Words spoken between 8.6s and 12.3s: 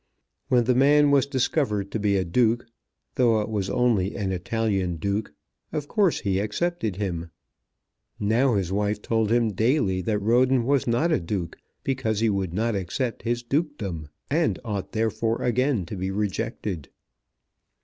wife told him daily that Roden was not a Duke, because